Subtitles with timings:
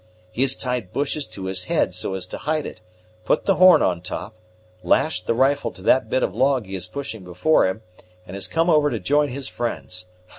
[0.31, 2.81] "He has tied bushes to his head, so as to hide it,
[3.23, 4.33] put the horn on top,
[4.81, 7.83] lashed the rifle to that bit of log he is pushing before him,
[8.25, 10.07] and has come over to join his friends.